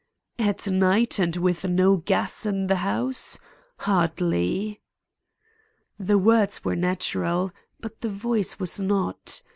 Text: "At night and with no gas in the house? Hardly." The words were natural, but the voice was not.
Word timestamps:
"At 0.39 0.65
night 0.67 1.19
and 1.19 1.35
with 1.35 1.63
no 1.65 1.97
gas 1.97 2.47
in 2.47 2.65
the 2.65 2.77
house? 2.77 3.37
Hardly." 3.77 4.81
The 5.99 6.17
words 6.17 6.65
were 6.65 6.75
natural, 6.75 7.51
but 7.79 8.01
the 8.01 8.09
voice 8.09 8.59
was 8.59 8.79
not. 8.79 9.43